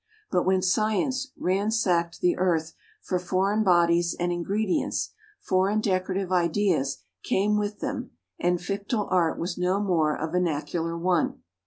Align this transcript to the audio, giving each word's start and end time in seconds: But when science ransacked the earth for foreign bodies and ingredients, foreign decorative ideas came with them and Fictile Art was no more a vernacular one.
But 0.31 0.47
when 0.47 0.63
science 0.63 1.31
ransacked 1.37 2.21
the 2.21 2.35
earth 2.39 2.73
for 3.03 3.19
foreign 3.19 3.63
bodies 3.63 4.15
and 4.19 4.31
ingredients, 4.31 5.11
foreign 5.39 5.79
decorative 5.79 6.31
ideas 6.31 7.03
came 7.21 7.55
with 7.55 7.81
them 7.81 8.09
and 8.39 8.59
Fictile 8.59 9.07
Art 9.11 9.37
was 9.37 9.59
no 9.59 9.79
more 9.79 10.15
a 10.15 10.27
vernacular 10.27 10.97
one. 10.97 11.43